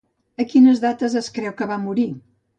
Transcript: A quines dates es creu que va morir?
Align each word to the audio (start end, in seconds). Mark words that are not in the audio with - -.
A 0.43 0.45
quines 0.53 0.81
dates 0.85 1.19
es 1.23 1.29
creu 1.37 1.55
que 1.61 1.69
va 1.75 1.79
morir? 1.85 2.09